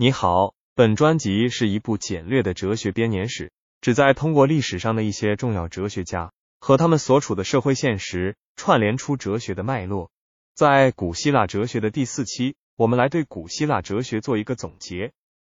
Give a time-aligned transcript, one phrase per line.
[0.00, 3.50] 你好，本专辑是一部简略的哲学编年史，
[3.80, 10.12] 旨在通过历史上的一些重要哲学家和他们所处的社会现实，串联出哲学的脉络。
[10.54, 15.10] 在古希腊哲学的第四期，我们来对古希腊哲学做一个总结。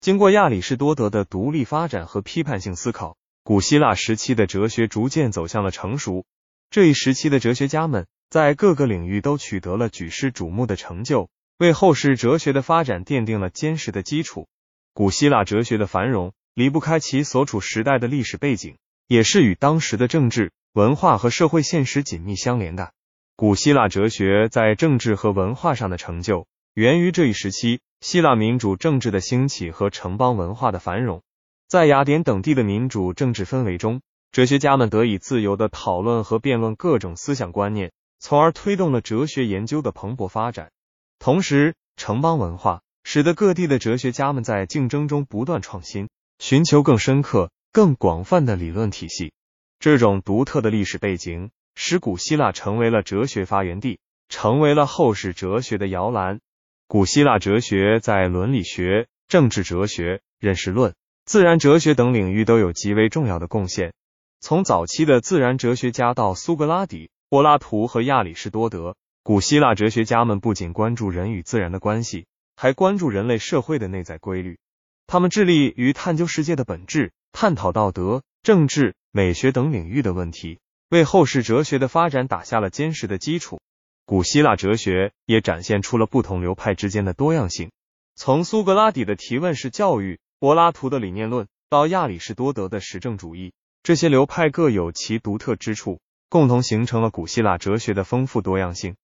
[0.00, 6.24] 经过亚里士多德的独立发展和批判性思考，古希腊时期的哲学逐渐走向了成熟。
[6.70, 11.28] 这一时期的哲学家们在各个领域都取得了举世瞩目的成就。
[11.58, 14.46] 为后世哲学的发展奠定了坚实的基础。
[14.94, 18.76] 古希腊哲学的繁荣离不开其所处时代的历史背景，
[19.08, 22.92] 也是与当时的政治、文化和社会现实紧密相连的。
[23.34, 31.22] 古希腊哲学在政治和文化上的成就，源于这一时期希腊民主政治的兴起和城邦文化的繁荣。
[31.66, 37.90] 在雅典等地的民主政治氛围中，哲学家们得以自由的讨论和辩论各种思想观念，
[38.20, 40.70] 从而推动了哲学研究的蓬勃发展。
[41.18, 46.08] 同时，城邦文化使得各地的哲学家们在竞争中不断创新，
[46.38, 49.32] 寻求更深刻、更广泛的理论体系。
[49.80, 56.40] 这种独特的历史背景使古希腊成为了哲学发源地，成为了后世哲学的摇篮。
[56.86, 63.92] 古希腊哲学在伦理学、政治哲学、认识论、自然哲学等领域都有极为重要的贡献。
[64.40, 68.96] 从早期的自然哲学家到苏格拉底、柏拉图和亚里士多德。
[69.28, 72.24] 古希腊哲学家们不仅关注人与自然的关系，
[72.56, 74.58] 还关注人类社会的内在规律。
[75.06, 83.60] 他们致力于探究世界的本质，探讨道德、政治、美学等领域的问题，为后世哲学的发展打下了坚实的基础。
[84.06, 87.70] 古希腊哲学也展现出了不同流派之间的多样性。
[88.14, 98.96] 从苏格拉底的提问式教育、柏拉图的理念论到亚里士多德的实证主义，这些流派各有其独特之处，共同形成了古希腊哲学的丰富多样性。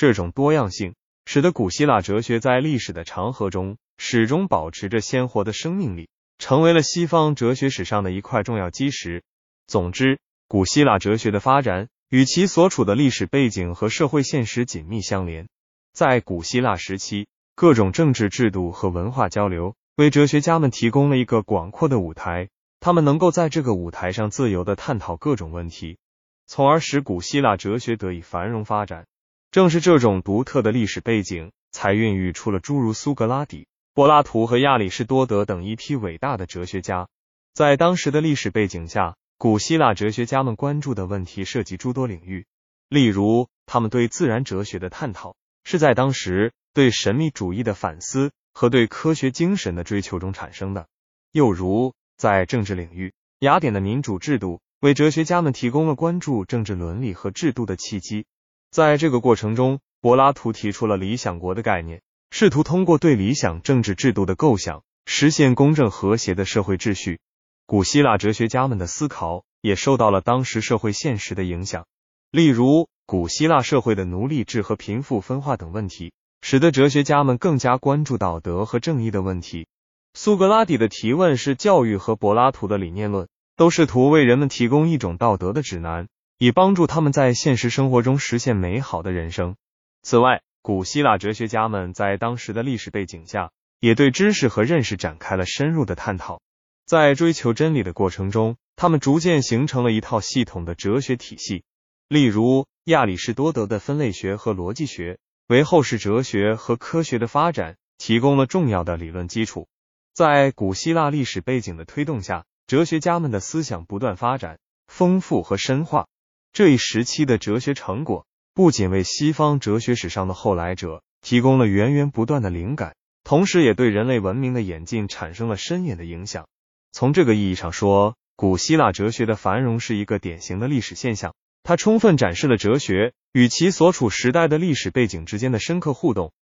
[0.00, 0.94] 这种多样性
[1.26, 9.22] 使得古希腊哲学在历史的长河中始终保持着鲜活的生命力，成为了西方哲学史上的一块重要基石。
[9.66, 15.48] 总之，古希腊哲学的发展与其所处的历史背景和社会现实紧密相连。
[15.92, 22.48] 在古希腊时期，各种政治制度和文化交流为哲学家们提供了一个广阔的舞台，
[22.80, 25.98] 他们能够在这个舞台上自由的探讨各种问题，
[26.46, 29.04] 从而使古希腊哲学得以繁荣发展。
[29.50, 37.08] 正是这种独特的历史背景，才孕育出了诸如苏格拉底、柏拉图和亚里士多德等一批伟大的哲学家。
[37.52, 42.46] 在当时的历史背景下，古希腊哲学家们关注的问题涉及诸多领域。
[42.88, 45.34] 例如，他们对自然哲学的探讨
[45.64, 50.86] 是在当时对神秘主义的反思和对科学精神的追求中产生的。
[51.32, 58.26] 又如，在政治领域，雅典的民主制度为哲学家们提供了关注政治伦理和制度的契机。
[58.70, 67.18] 在这个过程中，柏拉图提出了理想国的概念，试图通过对理想政治制度的构想，实现公正和谐的社会秩序。
[67.66, 71.86] 古希腊哲学家们的思考也受到了当时社会现实的影响，
[72.30, 79.66] 例如古希腊社会的奴隶制和贫富分化等问题，使得哲学家们更加关注道德和正义的问题。
[80.14, 83.26] 苏格拉底的提问是教育和柏拉图的理念论，
[83.56, 86.06] 都试图为人们提供一种道德的指南。
[86.42, 89.56] 以帮助他们在现实生活中实现美好的人生。
[90.00, 96.40] 此外，古希腊哲学家们在当时的历史背景下，也对知识和认识展开了深入的探讨。
[96.86, 101.62] 在追求真理的过程中，他们逐渐形成了一套系统的哲学体系。
[102.08, 109.68] 例如，亚里士多德的分类学和逻辑学，为后世哲学和科学的发展提供了重要的理论基础。
[110.14, 114.58] 在古希腊历史背景的推动下，哲学家们的思想不断发展、
[114.88, 116.06] 丰富和深化。
[116.52, 126.48] 这一时期的哲学成果，不仅为西方哲学史上的后来者提供了源源不断的灵感，同时也对人类文明的演进产生了深远的影响。
[126.90, 136.32] 从这个意义上说，古希腊哲学的繁荣是一个典型的历史现象，它充分展示了哲学与其所处时代的历史背景之间的深刻互动，